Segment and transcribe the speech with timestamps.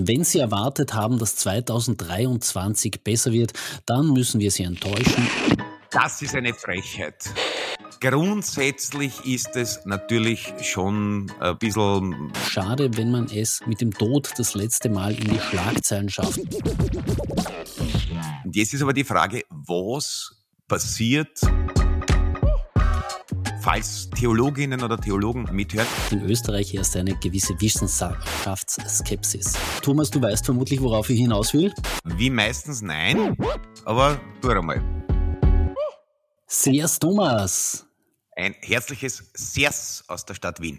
[0.00, 3.52] Wenn Sie erwartet haben, dass 2023 besser wird,
[3.86, 5.28] dann müssen wir Sie enttäuschen.
[5.90, 7.30] Das ist eine Frechheit.
[8.00, 14.54] Grundsätzlich ist es natürlich schon ein bisschen schade, wenn man es mit dem Tod das
[14.54, 16.40] letzte Mal in die Schlagzeilen schafft.
[18.44, 20.32] Und jetzt ist aber die Frage, was
[20.66, 21.40] passiert,
[23.64, 25.86] falls Theologinnen oder Theologen mithören.
[26.10, 29.54] In Österreich herrscht eine gewisse Wissenschaftsskepsis.
[29.80, 31.72] Thomas, du weißt vermutlich, worauf ich hinaus will?
[32.04, 33.34] Wie meistens nein,
[33.86, 34.82] aber tu einmal.
[36.46, 37.86] Sehr's Thomas.
[38.36, 40.78] Ein herzliches Sers aus der Stadt Wien.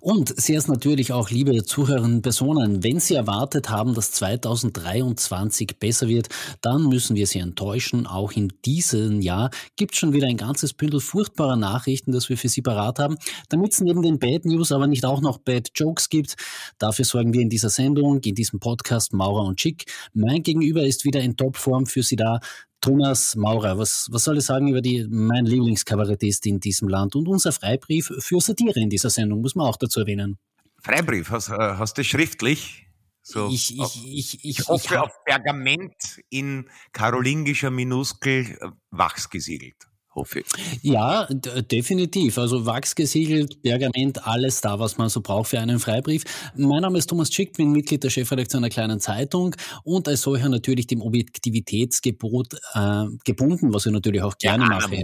[0.00, 6.28] Und sehr natürlich auch, liebe Zuhörerinnen Personen, wenn Sie erwartet haben, dass 2023 besser wird,
[6.60, 8.06] dann müssen wir Sie enttäuschen.
[8.06, 12.38] Auch in diesem Jahr gibt es schon wieder ein ganzes Bündel furchtbarer Nachrichten, das wir
[12.38, 13.16] für Sie parat haben.
[13.48, 16.36] Damit es neben den Bad News aber nicht auch noch Bad Jokes gibt,
[16.78, 19.84] dafür sorgen wir in dieser Sendung, in diesem Podcast Maurer und Schick.
[20.14, 22.40] Mein Gegenüber ist wieder in Topform für Sie da.
[22.80, 27.28] Thomas Maurer, was, was soll ich sagen über die, mein Lieblingskabarettist in diesem Land und
[27.28, 30.38] unser Freibrief für Satire in dieser Sendung, muss man auch dazu erwähnen.
[30.82, 32.86] Freibrief, hast, äh, hast du schriftlich?
[33.22, 39.28] So ich, ich, ich, ich, ich hoffe ich auf Pergament in karolingischer Minuskel äh, wachs
[39.28, 40.46] gesiegelt hoffe ich.
[40.82, 42.38] Ja, definitiv.
[42.38, 46.24] Also wachsgesiegelt, Pergament, alles da, was man so braucht für einen Freibrief.
[46.56, 50.48] Mein Name ist Thomas Schick, bin Mitglied der Chefredaktion einer kleinen Zeitung und als solcher
[50.48, 55.00] natürlich dem Objektivitätsgebot äh, gebunden, was ich natürlich auch gerne ja, mache.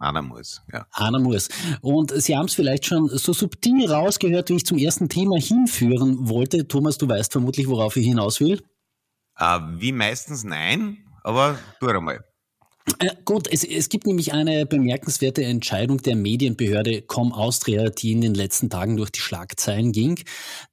[0.00, 0.86] Anna muss, ja.
[0.92, 1.48] Anna muss.
[1.80, 6.28] Und Sie haben es vielleicht schon so subtil rausgehört, wie ich zum ersten Thema hinführen
[6.28, 6.68] wollte.
[6.68, 8.62] Thomas, du weißt vermutlich, worauf ich hinaus will.
[9.36, 12.24] Äh, wie meistens nein, aber tu einmal.
[12.98, 18.20] Äh, gut, es, es gibt nämlich eine bemerkenswerte Entscheidung der Medienbehörde Com Austria, die in
[18.20, 20.20] den letzten Tagen durch die Schlagzeilen ging.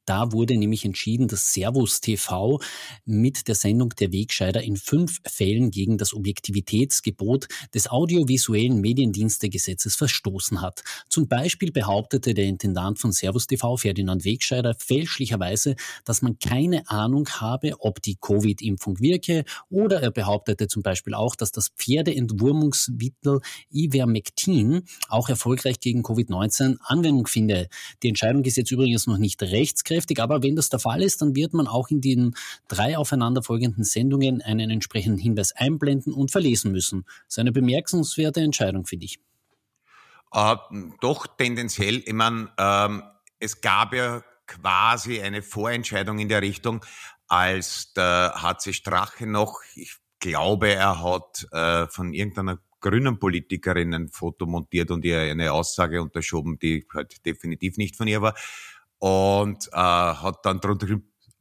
[0.05, 2.59] Da wurde nämlich entschieden, dass Servus TV
[3.05, 10.61] mit der Sendung Der Wegscheider in fünf Fällen gegen das Objektivitätsgebot des audiovisuellen Mediendienstegesetzes verstoßen
[10.61, 10.83] hat.
[11.09, 17.27] Zum Beispiel behauptete der Intendant von Servus TV, Ferdinand Wegscheider, fälschlicherweise, dass man keine Ahnung
[17.27, 23.39] habe, ob die Covid-Impfung wirke, oder er behauptete zum Beispiel auch, dass das Pferdeentwurmungsmittel
[23.71, 27.69] Ivermectin auch erfolgreich gegen Covid-19 Anwendung finde.
[28.03, 31.21] Die Entscheidung ist jetzt übrigens noch nicht rechtskräftig aussagekräftig, aber wenn das der Fall ist,
[31.21, 32.35] dann wird man auch in den
[32.67, 37.05] drei aufeinanderfolgenden Sendungen einen entsprechenden Hinweis einblenden und verlesen müssen.
[37.25, 39.19] Das ist eine bemerkenswerte Entscheidung, finde ich.
[40.33, 40.55] Äh,
[41.01, 43.03] doch tendenziell, ich meine, ähm,
[43.39, 46.85] es gab ja quasi eine Vorentscheidung in der Richtung,
[47.27, 54.09] als der HC Strache noch, ich glaube, er hat äh, von irgendeiner grünen Politikerin ein
[54.09, 58.35] Foto montiert und ihr eine Aussage unterschoben, die halt definitiv nicht von ihr war
[58.99, 60.87] und äh, hat dann drunter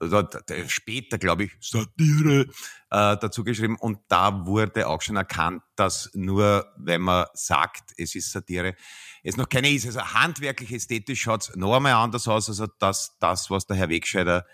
[0.00, 0.22] also
[0.66, 2.42] später, glaube ich, Satire
[2.90, 3.76] äh, dazu geschrieben.
[3.76, 8.74] Und da wurde auch schon erkannt, dass nur, wenn man sagt, es ist Satire,
[9.22, 9.86] es noch keine ist.
[9.86, 13.88] Also handwerklich, ästhetisch schaut es noch einmal anders aus, also dass das, was der Herr
[13.88, 14.44] Wegscheider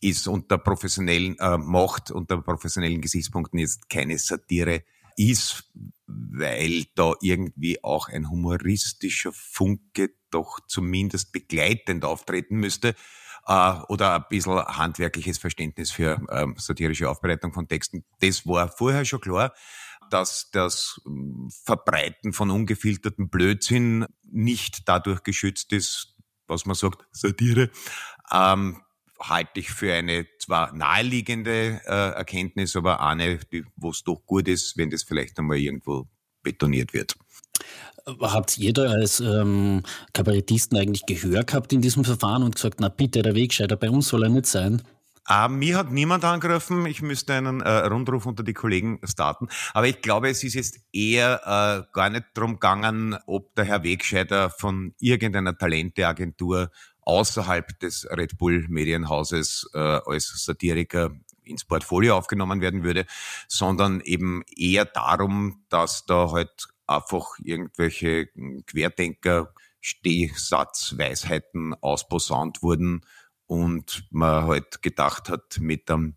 [0.00, 4.82] ist unter professionellen äh, macht, unter professionellen Gesichtspunkten ist keine Satire
[5.16, 5.70] ist,
[6.06, 12.94] weil da irgendwie auch ein humoristischer Funke doch zumindest begleitend auftreten müsste
[13.46, 18.04] äh, oder ein bisschen handwerkliches Verständnis für ähm, satirische Aufbereitung von Texten.
[18.20, 19.52] Das war vorher schon klar,
[20.10, 26.14] dass das ähm, Verbreiten von ungefilterten Blödsinn nicht dadurch geschützt ist,
[26.46, 27.70] was man sagt, Satire.
[28.30, 28.82] Ähm,
[29.22, 33.38] halte ich für eine zwar naheliegende äh, Erkenntnis, aber eine,
[33.76, 36.08] wo es doch gut ist, wenn das vielleicht einmal irgendwo
[36.42, 37.14] betoniert wird.
[38.20, 42.88] Habt ihr da als ähm, Kabarettisten eigentlich Gehör gehabt in diesem Verfahren und gesagt, na
[42.88, 44.82] bitte, der Wegscheider, bei uns soll er nicht sein?
[45.30, 46.84] Uh, mir hat niemand angegriffen.
[46.84, 49.46] Ich müsste einen äh, Rundruf unter die Kollegen starten.
[49.72, 53.84] Aber ich glaube, es ist jetzt eher äh, gar nicht drum gegangen, ob der Herr
[53.84, 61.10] Wegscheider von irgendeiner Talenteagentur außerhalb des Red Bull Medienhauses äh, als Satiriker
[61.44, 63.06] ins Portfolio aufgenommen werden würde,
[63.48, 68.28] sondern eben eher darum, dass da halt einfach irgendwelche
[68.66, 73.04] Querdenker Stehsatzweisheiten ausposaunt wurden
[73.46, 76.16] und man halt gedacht hat, mit einem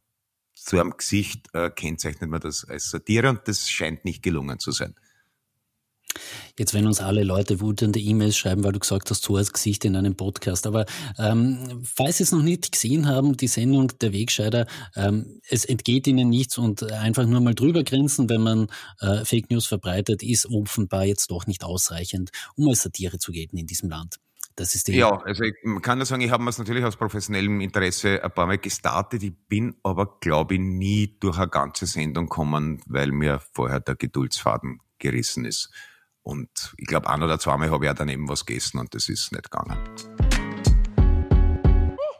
[0.53, 4.71] so einem Gesicht äh, kennzeichnet man das als Satire und das scheint nicht gelungen zu
[4.71, 4.95] sein.
[6.57, 9.85] Jetzt, wenn uns alle Leute wutende E-Mails schreiben, weil du gesagt hast, so als Gesicht
[9.85, 10.67] in einem Podcast.
[10.67, 10.85] Aber
[11.17, 16.07] ähm, falls Sie es noch nicht gesehen haben, die Sendung Der Wegscheider, ähm, es entgeht
[16.07, 18.67] Ihnen nichts und einfach nur mal drüber grinsen, wenn man
[18.99, 23.57] äh, Fake News verbreitet, ist offenbar jetzt doch nicht ausreichend, um als Satire zu gelten
[23.57, 24.19] in diesem Land.
[24.55, 26.95] Das ist die ja, also ich kann nur sagen, ich habe mir es natürlich aus
[26.95, 29.21] professionellem Interesse ein paar Mal gestartet.
[29.21, 33.95] Ich bin aber, glaube ich, nie durch eine ganze Sendung gekommen, weil mir vorher der
[33.95, 35.71] Geduldsfaden gerissen ist.
[36.25, 39.31] Und ich glaube, ein oder zweimal habe ich auch daneben was gegessen und das ist
[39.31, 39.77] nicht gegangen.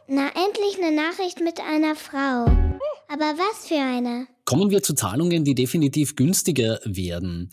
[0.06, 2.44] Na, endlich eine Nachricht mit einer Frau.
[3.08, 4.28] Aber was für eine?
[4.46, 7.50] Kommen wir zu Zahlungen, die definitiv günstiger werden.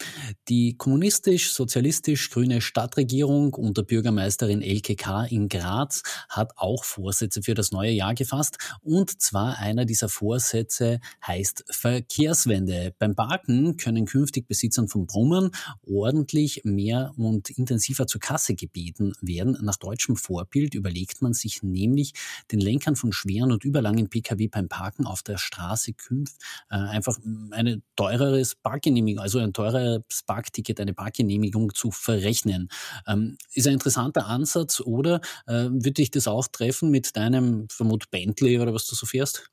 [0.47, 8.13] Die kommunistisch-sozialistisch-grüne Stadtregierung unter Bürgermeisterin LKK in Graz hat auch Vorsätze für das neue Jahr
[8.13, 8.59] gefasst.
[8.81, 12.93] Und zwar einer dieser Vorsätze heißt Verkehrswende.
[12.99, 15.49] Beim Parken können künftig Besitzern von Brummern
[15.81, 19.57] ordentlich mehr und intensiver zur Kasse gebeten werden.
[19.63, 22.13] Nach deutschem Vorbild überlegt man sich nämlich,
[22.51, 26.37] den Lenkern von schweren und überlangen Pkw beim Parken auf der Straße künftig
[26.69, 27.18] äh, einfach
[27.51, 32.69] eine teureres Parkgenehmigung, also ein teureres Parkticket, eine Parkgenehmigung zu verrechnen.
[33.07, 38.09] Ähm, ist ein interessanter Ansatz oder äh, würde dich das auch treffen mit deinem, vermut
[38.12, 39.50] Bentley oder was du so fährst?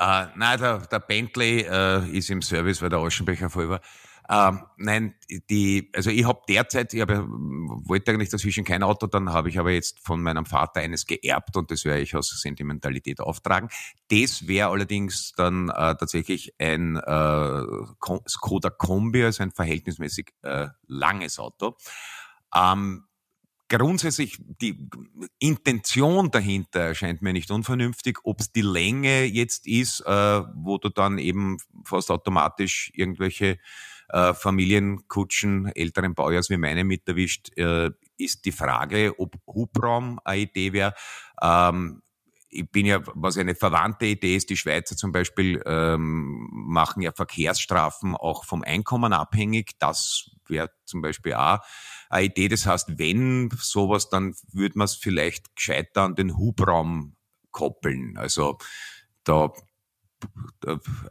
[0.00, 3.80] Uh, nein, der, der Bentley uh, ist im Service, weil der Aschenbecher voll war.
[4.32, 5.14] Ähm, nein,
[5.50, 9.58] die, also ich habe derzeit, ich hab, wollte eigentlich dazwischen kein Auto, dann habe ich
[9.58, 13.70] aber jetzt von meinem Vater eines geerbt und das werde ich aus Sentimentalität auftragen.
[14.08, 17.62] Das wäre allerdings dann äh, tatsächlich ein äh,
[18.28, 21.76] Skoda Kombi, also ein verhältnismäßig äh, langes Auto.
[22.54, 23.06] Ähm,
[23.68, 24.88] grundsätzlich die
[25.40, 28.18] Intention dahinter erscheint mir nicht unvernünftig.
[28.22, 33.58] Ob es die Länge jetzt ist, äh, wo du dann eben fast automatisch irgendwelche
[34.12, 40.42] äh, Familienkutschen älteren Baujahrs wie meine mit erwischt, äh, ist die Frage, ob Hubraum eine
[40.42, 40.94] Idee wäre.
[41.42, 42.02] Ähm,
[42.50, 47.12] ich bin ja, was eine verwandte Idee ist, die Schweizer zum Beispiel ähm, machen ja
[47.12, 49.78] Verkehrsstrafen auch vom Einkommen abhängig.
[49.78, 51.60] Das wäre zum Beispiel auch
[52.08, 52.48] eine Idee.
[52.48, 57.16] Das heißt, wenn sowas, dann würde man es vielleicht gescheiter an den Hubraum
[57.52, 58.16] koppeln.
[58.16, 58.58] Also
[59.22, 59.52] da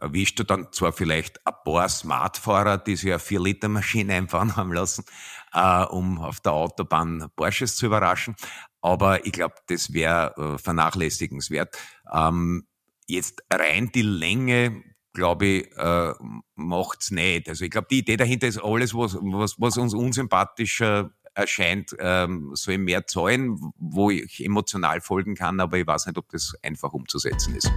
[0.00, 5.04] erwischt du dann zwar vielleicht ein paar Smartfahrer, die sich eine 4-Liter-Maschine einfahren haben lassen,
[5.52, 8.36] äh, um auf der Autobahn Porsches zu überraschen,
[8.80, 11.76] aber ich glaube, das wäre äh, vernachlässigenswert.
[12.12, 12.66] Ähm,
[13.06, 16.14] jetzt rein die Länge, glaube ich, äh,
[16.54, 17.48] macht's nicht.
[17.48, 22.50] Also ich glaube, die Idee dahinter ist alles, was, was, was uns unsympathischer erscheint, ähm,
[22.54, 26.92] soll mehr zahlen, wo ich emotional folgen kann, aber ich weiß nicht, ob das einfach
[26.92, 27.70] umzusetzen ist.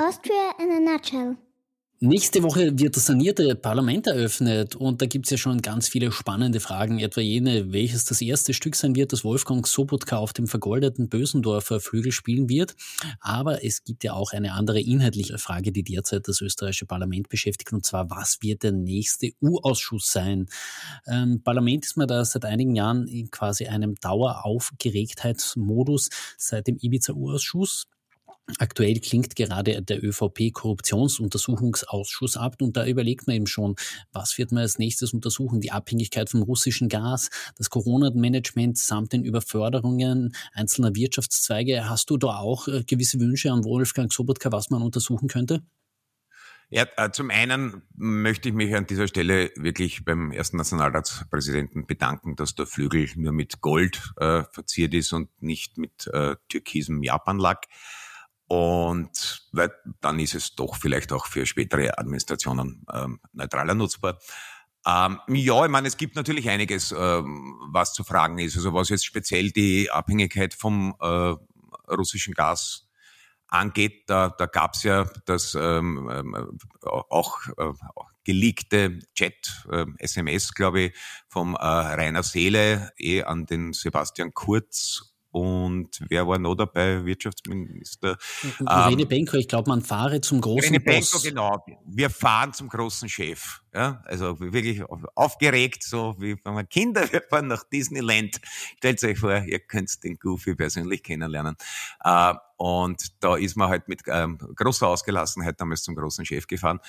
[0.00, 1.36] Austria in a nutshell.
[2.02, 6.10] Nächste Woche wird das sanierte Parlament eröffnet und da gibt es ja schon ganz viele
[6.10, 10.46] spannende Fragen, etwa jene, welches das erste Stück sein wird, das Wolfgang Sobotka auf dem
[10.46, 12.76] vergoldeten Bösendorfer Flügel spielen wird.
[13.20, 17.74] Aber es gibt ja auch eine andere inhaltliche Frage, die derzeit das österreichische Parlament beschäftigt,
[17.74, 20.46] und zwar, was wird der nächste U-Ausschuss sein?
[21.06, 26.08] Ähm, Parlament ist man da seit einigen Jahren in quasi einem Daueraufgeregtheitsmodus
[26.38, 27.86] seit dem Ibiza-U-Ausschuss.
[28.58, 33.76] Aktuell klingt gerade der ÖVP-Korruptionsuntersuchungsausschuss ab und da überlegt man eben schon,
[34.12, 35.60] was wird man als nächstes untersuchen?
[35.60, 41.88] Die Abhängigkeit vom russischen Gas, das Corona-Management samt den Überförderungen einzelner Wirtschaftszweige.
[41.88, 45.62] Hast du da auch äh, gewisse Wünsche an Wolfgang Sobotka, was man untersuchen könnte?
[46.72, 52.36] Ja, äh, zum einen möchte ich mich an dieser Stelle wirklich beim ersten Nationalratspräsidenten bedanken,
[52.36, 57.66] dass der Flügel nur mit Gold äh, verziert ist und nicht mit äh, türkisem Japanlack.
[58.50, 64.18] Und weil dann ist es doch vielleicht auch für spätere Administrationen ähm, neutraler nutzbar.
[64.84, 68.56] Ähm, ja, ich meine, es gibt natürlich einiges, ähm, was zu fragen ist.
[68.56, 71.36] Also was jetzt speziell die Abhängigkeit vom äh,
[71.94, 72.88] russischen Gas
[73.46, 77.72] angeht, da, da gab es ja das ähm, ähm auch äh,
[78.24, 80.96] geleakte Chat, äh, SMS, glaube ich,
[81.28, 87.04] vom äh, Rainer Seele eh an den Sebastian Kurz und wer war noch dabei?
[87.04, 88.16] Wirtschaftsminister.
[88.58, 91.10] Irene ähm, Benko, ich glaube, man fahre zum großen Irene Boss.
[91.12, 91.64] Benko, genau.
[91.86, 93.60] Wir fahren zum großen Chef.
[93.72, 94.82] Ja, also wirklich
[95.14, 98.40] aufgeregt, so wie wenn man Kinder, wir fahren nach Disneyland.
[98.78, 101.56] Stellt euch vor, ihr könnt den Goofy persönlich kennenlernen.
[102.02, 106.80] Äh, und da ist man halt mit ähm, großer Ausgelassenheit damals zum großen Chef gefahren.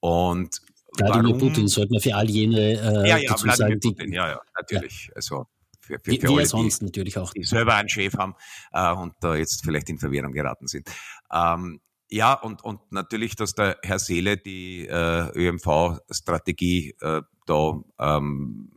[0.00, 0.60] Und
[0.98, 1.38] Wladimir?
[1.38, 5.06] Putin sollte man für all jene äh, ja, ja, dazu sagen, Putin, ja, ja, natürlich.
[5.06, 5.16] Ja.
[5.16, 5.46] Also
[5.84, 7.32] für, für, für alle, sonst die, natürlich auch.
[7.32, 8.34] die selber einen Chef haben
[8.72, 10.90] äh, und da jetzt vielleicht in Verwirrung geraten sind.
[11.32, 18.70] Ähm, ja, und, und natürlich, dass der Herr Seele die äh, ÖMV-Strategie äh, da ähm,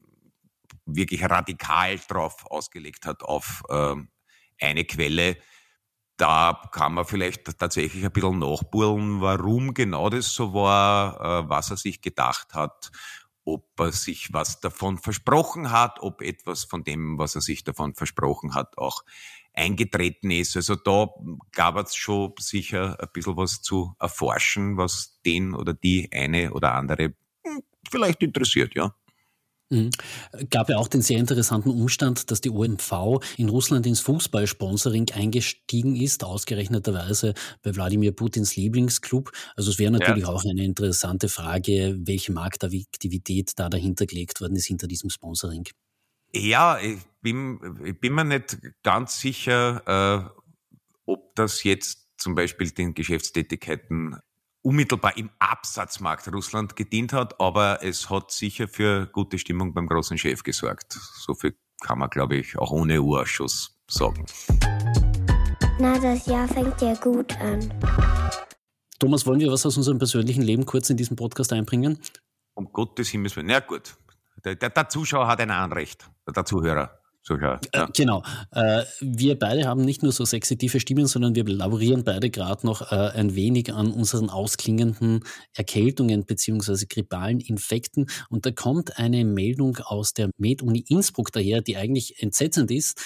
[0.85, 4.09] wirklich radikal drauf ausgelegt hat auf ähm,
[4.59, 5.37] eine Quelle.
[6.15, 11.69] Da kann man vielleicht tatsächlich ein bisschen nachburlen, warum genau das so war, äh, was
[11.69, 12.91] er sich gedacht hat
[13.47, 17.95] ob er sich was davon versprochen hat, ob etwas von dem, was er sich davon
[17.95, 19.03] versprochen hat, auch
[19.53, 20.57] eingetreten ist.
[20.57, 21.07] Also da
[21.53, 26.75] gab es schon sicher ein bisschen was zu erforschen, was den oder die eine oder
[26.75, 28.93] andere hm, vielleicht interessiert, ja.
[29.69, 29.89] Mhm.
[30.49, 35.95] Gab ja auch den sehr interessanten Umstand, dass die OMV in Russland ins Fußballsponsoring eingestiegen
[35.95, 37.33] ist, ausgerechneterweise
[37.63, 39.31] bei Wladimir Putins Lieblingsclub.
[39.55, 40.29] Also es wäre natürlich ja.
[40.29, 45.67] auch eine interessante Frage, welche Marktaktivität da dahinter gelegt worden ist hinter diesem Sponsoring.
[46.33, 50.29] Ja, ich bin, ich bin mir nicht ganz sicher, äh,
[51.05, 54.17] ob das jetzt zum Beispiel den Geschäftstätigkeiten
[54.67, 60.17] unmittelbar im Absatzmarkt Russland gedient hat, aber es hat sicher für gute Stimmung beim großen
[60.17, 60.91] Chef gesorgt.
[60.91, 64.25] So viel kann man, glaube ich, auch ohne U-Ausschuss sagen.
[65.79, 67.73] Na, das Jahr fängt ja gut an.
[68.99, 71.97] Thomas, wollen wir was aus unserem persönlichen Leben kurz in diesen Podcast einbringen?
[72.53, 73.47] Um Gottes Himmels Willen.
[73.47, 73.95] Na gut.
[74.43, 77.59] Der, der, der Zuschauer hat ein Anrecht, der Zuhörer sogar.
[77.75, 77.85] Ja.
[77.85, 78.23] Äh, genau.
[78.51, 82.65] Äh, wir beide haben nicht nur so sexy tiefe Stimmen, sondern wir laborieren beide gerade
[82.65, 86.85] noch äh, ein wenig an unseren ausklingenden Erkältungen bzw.
[86.89, 88.07] grippalen Infekten.
[88.29, 93.01] Und da kommt eine Meldung aus der Med-Uni Innsbruck daher, die eigentlich entsetzend ist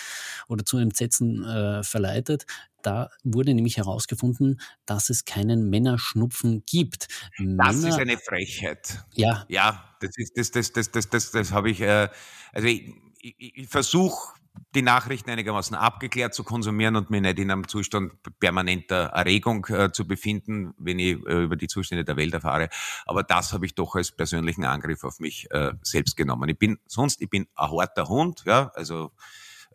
[0.48, 2.46] oder zu Entsetzen äh, verleitet.
[2.84, 7.08] Da wurde nämlich herausgefunden, dass es keinen Männerschnupfen gibt.
[7.38, 9.04] Das Männer, ist eine Frechheit.
[9.14, 9.46] Ja.
[9.50, 12.10] Ja, das ist, das, das, das, das, das, das habe ich, äh,
[12.54, 14.34] also ich, ich, ich versuche
[14.76, 19.92] die Nachrichten einigermaßen abgeklärt zu konsumieren und mich nicht in einem Zustand permanenter Erregung äh,
[19.92, 22.70] zu befinden, wenn ich äh, über die Zustände der Welt erfahre.
[23.06, 26.50] Aber das habe ich doch als persönlichen Angriff auf mich äh, selbst genommen.
[26.50, 29.12] Ich bin sonst, ich bin ein harter Hund, ja, also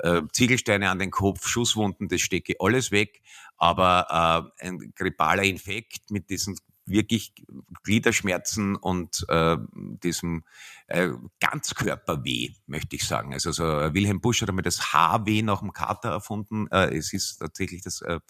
[0.01, 3.23] äh, Ziegelsteine an den Kopf, Schusswunden, das stecke alles weg.
[3.57, 7.35] Aber äh, ein grippaler Infekt mit diesen wirklich
[7.83, 9.57] Gliederschmerzen und äh,
[10.03, 10.45] diesem
[10.87, 13.33] äh, Ganzkörperweh, möchte ich sagen.
[13.33, 16.69] Also so, äh, Wilhelm Busch hat einmal das Haarweh nach dem Kater erfunden.
[16.71, 18.21] Äh, es ist tatsächlich das äh,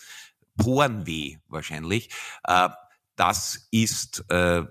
[0.56, 2.10] Porenweh wahrscheinlich.
[2.44, 2.70] Äh,
[3.16, 4.64] das ist äh,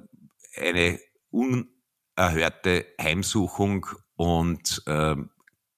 [0.57, 0.99] eine
[1.31, 5.15] unerhörte Heimsuchung und äh,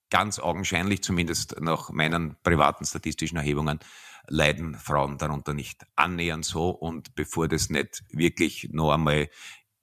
[0.09, 3.79] ganz augenscheinlich, zumindest nach meinen privaten statistischen Erhebungen,
[4.27, 6.69] leiden Frauen darunter nicht annähernd so.
[6.69, 9.29] Und bevor das nicht wirklich noch einmal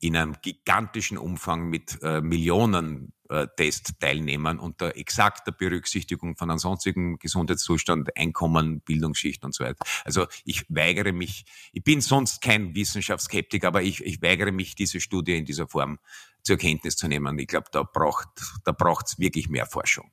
[0.01, 8.15] in einem gigantischen Umfang mit äh, Millionen äh, Testteilnehmern unter exakter Berücksichtigung von ansonstigen Gesundheitszustand,
[8.17, 9.83] Einkommen, Bildungsschicht und so weiter.
[10.05, 15.01] Also ich weigere mich, ich bin sonst kein Wissenschaftsskeptiker, aber ich, ich weigere mich, diese
[15.01, 15.99] Studie in dieser Form
[16.43, 17.39] zur Kenntnis zu nehmen.
[17.39, 18.29] Ich glaube, da braucht
[18.65, 20.11] da braucht's wirklich mehr Forschung.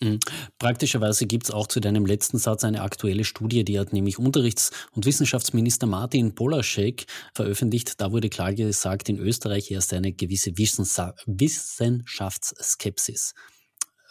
[0.00, 0.18] Mhm.
[0.58, 4.70] Praktischerweise gibt es auch zu deinem letzten Satz eine aktuelle Studie, die hat nämlich Unterrichts-
[4.92, 7.98] und Wissenschaftsminister Martin Polaschek veröffentlicht.
[8.00, 13.32] Da wurde klar gesagt, in Österreich herrscht eine gewisse Wissenschaftsskepsis.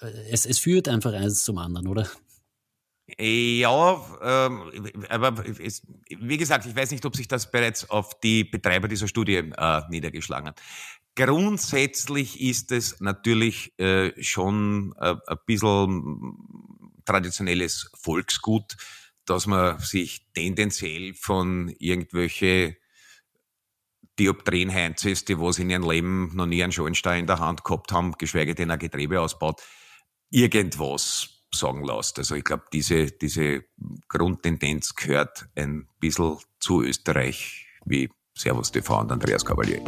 [0.02, 2.10] Äh, es, es führt einfach eins zum anderen, oder?
[3.20, 8.88] Ja, ähm, aber wie gesagt, ich weiß nicht, ob sich das bereits auf die Betreiber
[8.88, 10.60] dieser Studie äh, niedergeschlagen hat.
[11.16, 16.38] Grundsätzlich ist es natürlich äh, schon äh, ein bisschen
[17.06, 18.76] traditionelles Volksgut,
[19.26, 22.78] dass man sich tendenziell von irgendwelche
[24.20, 27.92] Dioptrien Heinzes, die was in ihrem Leben noch nie einen Schornstein in der Hand gehabt
[27.92, 29.62] haben, geschweige denn ein Getriebe ausbaut,
[30.30, 32.18] irgendwas sagen lässt.
[32.20, 33.64] Also ich glaube, diese, diese
[34.10, 39.84] Grundtendenz gehört ein bisschen zu Österreich wie Servus TV und Andreas Cavalier.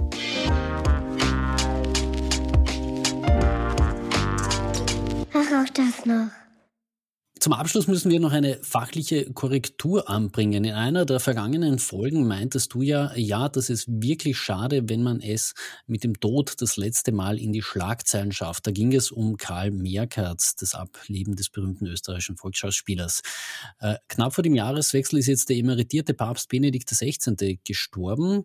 [7.48, 10.66] Zum Abschluss müssen wir noch eine fachliche Korrektur anbringen.
[10.66, 15.22] In einer der vergangenen Folgen meintest du ja, ja, das ist wirklich schade, wenn man
[15.22, 15.54] es
[15.86, 18.68] mit dem Tod das letzte Mal in die Schlagzeilen schafft.
[18.68, 23.22] Da ging es um Karl Merkert, das Ableben des berühmten österreichischen Volksschauspielers.
[23.80, 27.62] Äh, knapp vor dem Jahreswechsel ist jetzt der emeritierte Papst Benedikt XVI.
[27.64, 28.44] gestorben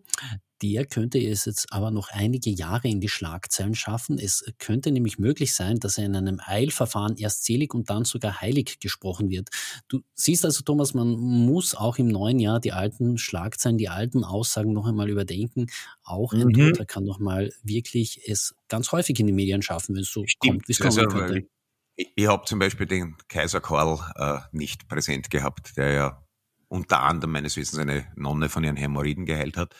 [0.63, 4.17] der könnte es jetzt aber noch einige Jahre in die Schlagzeilen schaffen.
[4.17, 8.39] Es könnte nämlich möglich sein, dass er in einem Eilverfahren erst selig und dann sogar
[8.39, 9.49] heilig gesprochen wird.
[9.89, 14.23] Du siehst also, Thomas, man muss auch im neuen Jahr die alten Schlagzeilen, die alten
[14.23, 15.67] Aussagen noch einmal überdenken.
[16.01, 16.53] Auch ein mhm.
[16.53, 20.23] Toter kann noch mal wirklich es ganz häufig in die Medien schaffen, wenn es so
[20.25, 20.39] Stimmt.
[20.39, 21.47] kommt, wie es kommen also, könnte.
[21.95, 26.23] Ich, ich habe zum Beispiel den Kaiser Karl äh, nicht präsent gehabt, der ja
[26.69, 29.75] unter anderem meines Wissens eine Nonne von ihren Hämorrhoiden geheilt hat.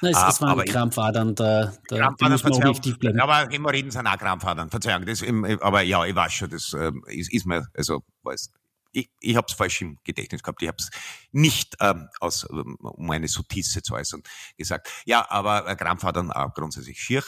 [0.00, 3.20] Nein, es, es waren Krampfadern, da, da Krampfadern, muss man objektiv bleiben.
[3.20, 5.06] Aber Hämorrhoiden sind auch Krampfadern, Verzeihung.
[5.06, 5.22] Das,
[5.60, 8.50] aber ja, ich weiß schon, das äh, ist, ist mir, also weiß,
[8.92, 10.62] ich, ich habe es falsch im Gedächtnis gehabt.
[10.62, 10.90] Ich habe es
[11.32, 14.22] nicht ähm, aus, ähm, um eine Sotisse zu äußern,
[14.56, 14.90] gesagt.
[15.04, 17.22] Ja, aber äh, Krampf hat dann auch grundsätzlich schier.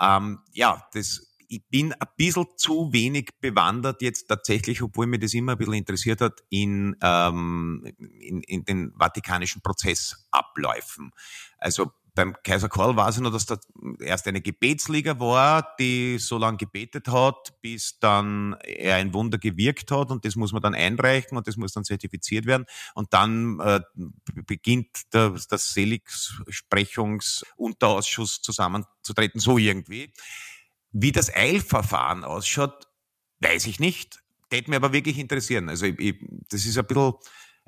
[0.00, 5.32] Ähm, ja, das ich bin ein bisschen zu wenig bewandert jetzt tatsächlich, obwohl mir das
[5.32, 11.10] immer ein bisschen interessiert hat, in, ähm, in, in den vatikanischen Prozessabläufen.
[11.56, 13.60] Also beim Kaiser Karl weiß ich noch, dass da
[14.00, 19.92] erst eine Gebetsliga war, die so lange gebetet hat, bis dann er ein Wunder gewirkt
[19.92, 23.60] hat und das muss man dann einreichen und das muss dann zertifiziert werden und dann
[23.60, 23.82] äh,
[24.46, 30.12] beginnt der, das Seligsprechungsunterausschuss zusammenzutreten, so irgendwie.
[30.90, 32.88] Wie das Eilverfahren ausschaut,
[33.38, 34.18] weiß ich nicht.
[34.50, 35.68] Täte mir aber wirklich interessieren.
[35.68, 36.16] Also ich, ich,
[36.50, 37.12] das ist ein bisschen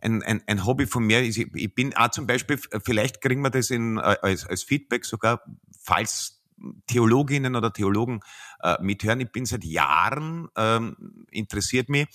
[0.03, 1.21] ein, ein, ein Hobby von mir.
[1.21, 5.05] Ich, ich bin auch zum Beispiel, vielleicht kriegen wir das in, äh, als, als Feedback
[5.05, 5.43] sogar,
[5.79, 6.41] falls
[6.87, 8.21] Theologinnen oder Theologen
[8.63, 9.21] äh, mithören.
[9.21, 12.07] Ich bin seit Jahren ähm, interessiert mich.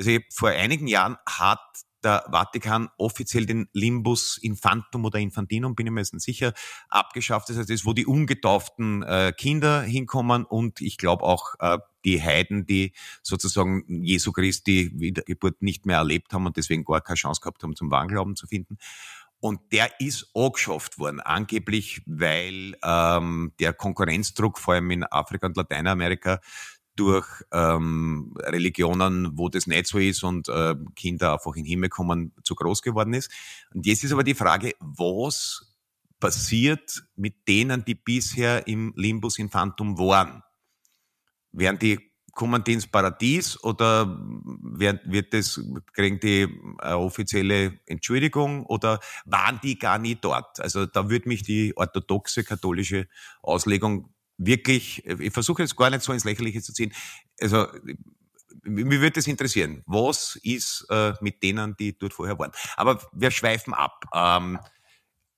[0.00, 1.60] Also vor einigen Jahren hat
[2.02, 6.54] der Vatikan offiziell den Limbus Infantum oder Infantinum, bin ich mir jetzt nicht sicher,
[6.88, 7.50] abgeschafft.
[7.50, 11.78] Das heißt, das ist, wo die ungetauften äh, Kinder hinkommen und ich glaube auch äh,
[12.06, 17.16] die Heiden, die sozusagen Jesu Christi Wiedergeburt nicht mehr erlebt haben und deswegen gar keine
[17.16, 18.78] Chance gehabt haben, zum Wahnglauben zu finden.
[19.40, 25.56] Und der ist angeschafft worden, angeblich, weil ähm, der Konkurrenzdruck vor allem in Afrika und
[25.56, 26.40] Lateinamerika
[27.00, 31.88] durch ähm, Religionen, wo das nicht so ist und äh, Kinder einfach in den Himmel
[31.88, 33.30] kommen, zu groß geworden ist.
[33.72, 35.78] Und jetzt ist aber die Frage, was
[36.20, 40.42] passiert mit denen, die bisher im Limbus Infantum waren?
[41.52, 44.18] Werden die kommen die ins Paradies oder
[44.62, 45.60] wird, das,
[45.92, 46.46] kriegen die
[46.78, 50.60] eine offizielle Entschuldigung oder waren die gar nie dort?
[50.60, 53.08] Also da würde mich die orthodoxe katholische
[53.42, 56.92] Auslegung wirklich, ich versuche jetzt gar nicht so ins Lächerliche zu ziehen,
[57.40, 57.66] also
[58.62, 59.82] mich würde das interessieren.
[59.86, 62.52] Was ist äh, mit denen, die dort vorher waren?
[62.76, 64.04] Aber wir schweifen ab.
[64.14, 64.58] Ähm,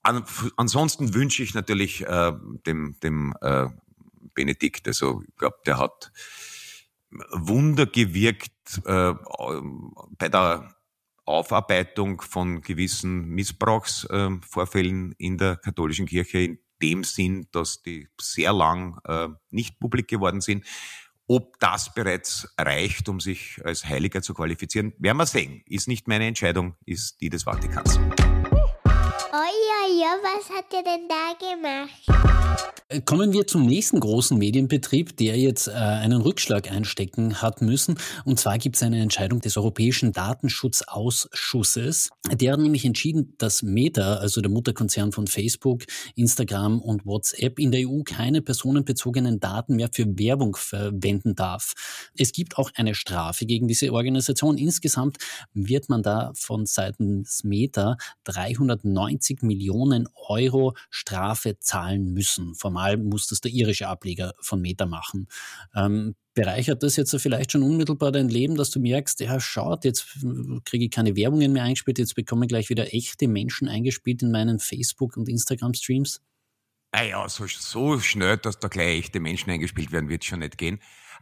[0.03, 0.25] an,
[0.57, 2.33] ansonsten wünsche ich natürlich äh,
[2.67, 3.69] dem, dem äh,
[4.35, 6.11] Benedikt, also ich glaube, der hat
[7.33, 9.15] Wunder gewirkt äh,
[10.19, 10.75] bei der
[11.25, 18.99] Aufarbeitung von gewissen Missbrauchsvorfällen in der katholischen Kirche, in dem Sinn, dass die sehr lang
[19.07, 20.65] äh, nicht publik geworden sind.
[21.29, 25.63] Ob das bereits reicht, um sich als Heiliger zu qualifizieren, werden wir sehen.
[25.67, 27.99] Ist nicht meine Entscheidung, ist die des Vatikans.
[29.35, 32.32] Oh ja, ja, was hat er denn da gemacht?
[33.07, 37.97] Kommen wir zum nächsten großen Medienbetrieb, der jetzt äh, einen Rückschlag einstecken hat müssen.
[38.27, 42.11] Und zwar gibt es eine Entscheidung des Europäischen Datenschutzausschusses.
[42.31, 45.85] Der hat nämlich entschieden, dass Meta, also der Mutterkonzern von Facebook,
[46.17, 51.73] Instagram und WhatsApp, in der EU keine personenbezogenen Daten mehr für Werbung verwenden darf.
[52.19, 54.59] Es gibt auch eine Strafe gegen diese Organisation.
[54.59, 55.17] Insgesamt
[55.55, 62.42] wird man da von seitens Meta 390 90 Millionen Euro Strafe zahlen müssen.
[62.55, 65.29] Formal muss das der irische Ableger von Meta machen.
[65.75, 70.19] Ähm, bereichert das jetzt vielleicht schon unmittelbar dein Leben, dass du merkst, ja, schaut, jetzt
[70.65, 74.31] kriege ich keine Werbungen mehr eingespielt, jetzt bekomme ich gleich wieder echte Menschen eingespielt in
[74.31, 76.21] meinen Facebook- und Instagram-Streams?
[76.95, 80.79] Naja, so, so schnell, dass da gleich echte Menschen eingespielt werden, wird schon nicht gehen.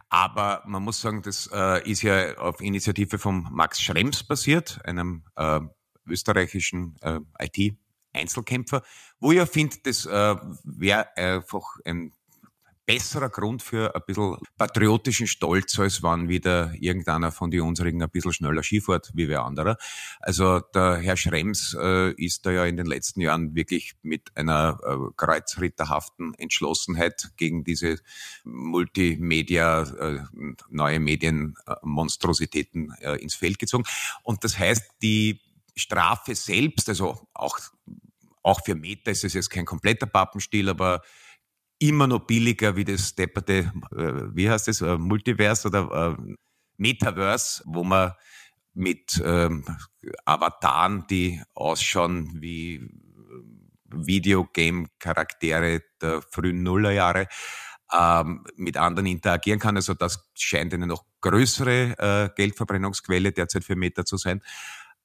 [0.09, 5.23] Aber man muss sagen, das äh, ist ja auf Initiative von Max Schrems passiert, einem
[5.37, 5.61] äh,
[6.05, 7.77] österreichischen äh, IT-
[8.13, 8.83] Einzelkämpfer,
[9.19, 12.11] wo ich finde, das äh, wäre einfach ein
[12.85, 18.09] besserer Grund für ein bisschen patriotischen Stolz, als wenn wieder irgendeiner von die unsrigen ein
[18.09, 19.77] bisschen schneller Skifahrt wie wer anderer.
[20.19, 24.77] Also der Herr Schrems äh, ist da ja in den letzten Jahren wirklich mit einer
[24.83, 27.97] äh, kreuzritterhaften Entschlossenheit gegen diese
[28.43, 30.19] Multimedia, äh,
[30.69, 33.85] neue Medienmonstrositäten äh, ins Feld gezogen.
[34.23, 35.39] Und das heißt, die
[35.75, 37.57] Strafe selbst, also auch,
[38.43, 41.01] auch für Meta ist es jetzt kein kompletter Pappenstiel, aber
[41.79, 46.35] immer noch billiger wie das depperte, äh, wie heißt das, äh, Multiverse oder äh,
[46.77, 48.13] Metaverse, wo man
[48.73, 49.65] mit ähm,
[50.25, 52.81] Avataren, die ausschauen wie äh,
[53.93, 57.27] Videogame-Charaktere der frühen Nullerjahre,
[57.93, 59.75] ähm, mit anderen interagieren kann.
[59.75, 64.41] Also das scheint eine noch größere äh, Geldverbrennungsquelle derzeit für Meta zu sein.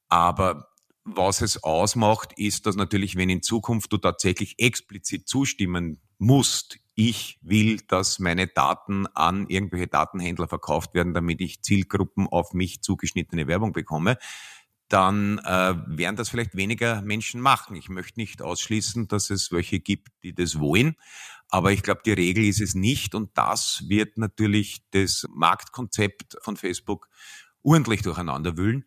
[0.09, 0.69] Aber
[1.07, 7.39] was es ausmacht, ist, dass natürlich, wenn in Zukunft du tatsächlich explizit zustimmen musst, ich
[7.43, 13.47] will, dass meine Daten an irgendwelche Datenhändler verkauft werden, damit ich Zielgruppen auf mich zugeschnittene
[13.47, 14.19] Werbung bekomme,
[14.89, 17.77] dann äh, werden das vielleicht weniger Menschen machen.
[17.77, 20.97] Ich möchte nicht ausschließen, dass es welche gibt, die das wollen,
[21.49, 26.57] aber ich glaube, die Regel ist es nicht und das wird natürlich das Marktkonzept von
[26.57, 27.09] Facebook
[27.63, 28.85] ordentlich durcheinander wühlen.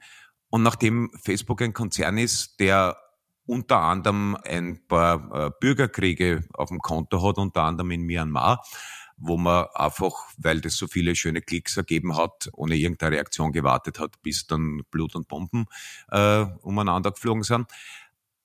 [0.50, 2.98] Und nachdem Facebook ein Konzern ist, der
[3.46, 8.64] unter anderem ein paar äh, Bürgerkriege auf dem Konto hat, unter anderem in Myanmar,
[9.18, 14.00] wo man einfach, weil das so viele schöne Klicks ergeben hat, ohne irgendeine Reaktion gewartet
[14.00, 15.66] hat, bis dann Blut und Bomben
[16.10, 17.70] äh, umeinander geflogen sind.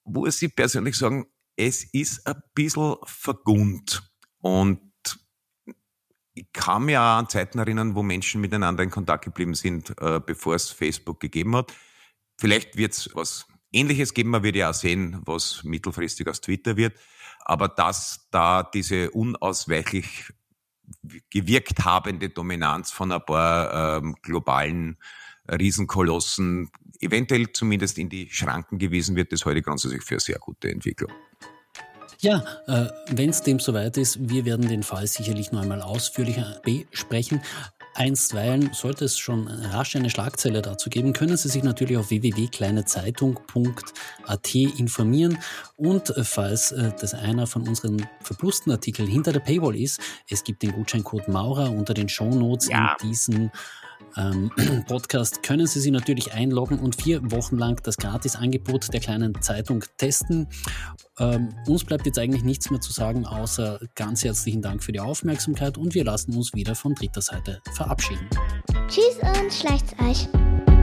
[0.05, 4.11] Wo sie persönlich sagen, es ist ein bisschen vergund.
[4.41, 4.81] Und
[6.35, 10.21] ich kann mir auch an Zeiten erinnern, wo Menschen miteinander in Kontakt geblieben sind, äh,
[10.25, 11.73] bevor es Facebook gegeben hat.
[12.39, 14.31] Vielleicht wird es was Ähnliches geben.
[14.31, 16.99] Man wird ja auch sehen, was mittelfristig aus Twitter wird.
[17.45, 20.33] Aber dass da diese unausweichlich
[21.31, 24.99] gewirkt habende Dominanz von ein paar ähm, globalen
[25.51, 26.71] Riesenkolossen
[27.01, 31.13] eventuell zumindest in die Schranken gewiesen wird, das heute grundsätzlich für eine sehr gute Entwicklung.
[32.21, 36.59] Ja, äh, wenn es dem soweit ist, wir werden den Fall sicherlich noch einmal ausführlicher
[36.63, 37.43] besprechen.
[37.95, 44.55] Einstweilen sollte es schon rasch eine Schlagzeile dazu geben, können Sie sich natürlich auf www.kleinezeitung.at
[44.55, 45.39] informieren
[45.77, 50.45] und äh, falls äh, das einer von unseren verblussten Artikeln hinter der Paywall ist, es
[50.45, 52.97] gibt den Gutscheincode Maurer unter den Shownotes ja.
[53.01, 53.51] in diesem
[54.17, 54.51] ähm,
[54.89, 59.85] Podcast können Sie sich natürlich einloggen und vier Wochen lang das Gratisangebot der kleinen Zeitung
[59.97, 60.49] testen.
[61.19, 65.01] Ähm, uns bleibt jetzt eigentlich nichts mehr zu sagen, außer ganz herzlichen Dank für die
[65.01, 68.29] Aufmerksamkeit und wir lassen uns wieder von dritter Seite verabschieden.
[68.89, 70.74] Tschüss und schleicht's euch.